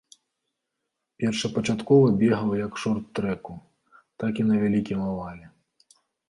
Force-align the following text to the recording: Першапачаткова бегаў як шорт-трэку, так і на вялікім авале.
Першапачаткова 1.23 2.07
бегаў 2.23 2.49
як 2.65 2.73
шорт-трэку, 2.85 3.53
так 4.25 4.33
і 4.45 4.47
на 4.49 4.55
вялікім 4.65 4.99
авале. 5.11 5.45